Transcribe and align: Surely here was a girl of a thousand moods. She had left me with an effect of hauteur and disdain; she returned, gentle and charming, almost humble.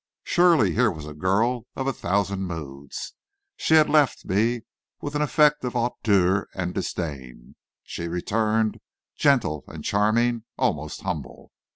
Surely 0.23 0.73
here 0.73 0.89
was 0.89 1.05
a 1.05 1.13
girl 1.13 1.67
of 1.75 1.85
a 1.85 1.93
thousand 1.93 2.47
moods. 2.47 3.13
She 3.55 3.75
had 3.75 3.87
left 3.87 4.25
me 4.25 4.61
with 4.99 5.13
an 5.13 5.21
effect 5.21 5.63
of 5.63 5.73
hauteur 5.73 6.47
and 6.55 6.73
disdain; 6.73 7.55
she 7.83 8.07
returned, 8.07 8.79
gentle 9.15 9.63
and 9.67 9.83
charming, 9.85 10.43
almost 10.57 11.01
humble. 11.01 11.51